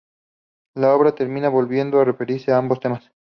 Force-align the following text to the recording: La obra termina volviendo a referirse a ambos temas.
La 0.73 0.95
obra 0.95 1.13
termina 1.13 1.47
volviendo 1.47 1.99
a 1.99 2.03
referirse 2.05 2.51
a 2.51 2.57
ambos 2.57 2.79
temas. 2.79 3.11